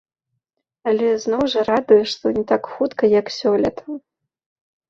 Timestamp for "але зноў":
0.91-1.43